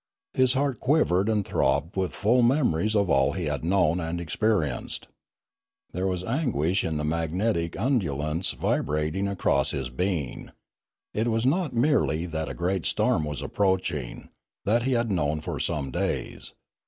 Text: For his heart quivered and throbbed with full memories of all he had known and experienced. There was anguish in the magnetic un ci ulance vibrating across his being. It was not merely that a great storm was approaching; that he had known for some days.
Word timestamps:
For 0.33 0.41
his 0.41 0.53
heart 0.53 0.79
quivered 0.79 1.29
and 1.29 1.45
throbbed 1.45 1.95
with 1.95 2.15
full 2.15 2.41
memories 2.41 2.95
of 2.95 3.07
all 3.07 3.33
he 3.33 3.45
had 3.45 3.63
known 3.63 3.99
and 3.99 4.19
experienced. 4.19 5.07
There 5.91 6.07
was 6.07 6.23
anguish 6.23 6.83
in 6.83 6.97
the 6.97 7.03
magnetic 7.03 7.77
un 7.77 7.99
ci 7.99 8.07
ulance 8.07 8.55
vibrating 8.57 9.27
across 9.27 9.69
his 9.69 9.91
being. 9.91 10.53
It 11.13 11.27
was 11.27 11.45
not 11.45 11.75
merely 11.75 12.25
that 12.25 12.49
a 12.49 12.55
great 12.55 12.87
storm 12.87 13.25
was 13.25 13.43
approaching; 13.43 14.29
that 14.65 14.81
he 14.81 14.93
had 14.93 15.11
known 15.11 15.39
for 15.39 15.59
some 15.59 15.91
days. 15.91 16.53